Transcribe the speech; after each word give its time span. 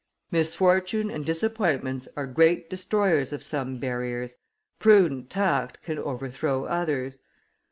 Misfortune 0.31 1.11
and 1.11 1.23
disappointments 1.23 2.07
are 2.17 2.25
great 2.25 2.71
destroyers 2.71 3.31
of 3.31 3.43
some 3.43 3.77
barriers, 3.77 4.37
prudent 4.79 5.29
tact 5.29 5.83
can 5.83 5.99
overthrow 5.99 6.63
others. 6.65 7.19